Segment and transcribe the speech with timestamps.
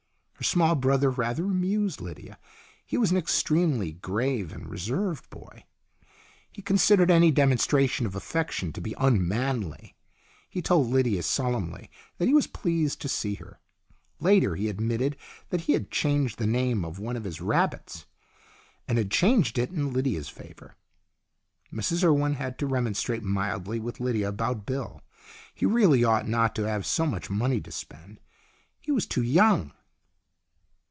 [0.41, 2.39] Her small brother rather amused Lydia.
[2.83, 5.65] He was an extremely grave and reserved boy.
[6.51, 9.95] He considered any demonstration of affection to be unmanly.
[10.49, 13.59] He told Lydia solemnly that he was pleased to see her.
[14.19, 15.15] Later he admitted
[15.49, 18.07] that he had changed the name of one of his rabbits,
[18.87, 20.75] and had changed it in Lydia's favour.
[21.71, 25.01] Mrs Urwen had to re monstrate mildly with Lydia about Bill.
[25.53, 28.19] He really ought not to have so much money to spend.
[28.79, 29.73] He was too young.